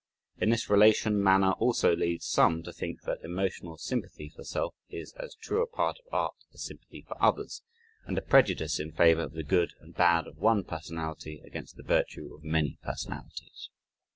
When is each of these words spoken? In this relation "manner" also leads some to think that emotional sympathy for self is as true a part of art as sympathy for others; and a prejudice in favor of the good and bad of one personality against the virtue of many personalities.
In 0.39 0.49
this 0.49 0.67
relation 0.67 1.21
"manner" 1.23 1.51
also 1.59 1.95
leads 1.95 2.25
some 2.25 2.63
to 2.63 2.73
think 2.73 3.03
that 3.03 3.19
emotional 3.23 3.77
sympathy 3.77 4.29
for 4.35 4.43
self 4.43 4.73
is 4.89 5.13
as 5.19 5.35
true 5.35 5.61
a 5.61 5.67
part 5.67 5.97
of 5.99 6.11
art 6.11 6.33
as 6.55 6.63
sympathy 6.63 7.03
for 7.07 7.21
others; 7.21 7.61
and 8.07 8.17
a 8.17 8.21
prejudice 8.23 8.79
in 8.79 8.91
favor 8.93 9.21
of 9.21 9.33
the 9.33 9.43
good 9.43 9.73
and 9.79 9.93
bad 9.93 10.25
of 10.25 10.37
one 10.39 10.63
personality 10.63 11.39
against 11.45 11.75
the 11.77 11.83
virtue 11.83 12.33
of 12.33 12.43
many 12.43 12.79
personalities. 12.81 13.69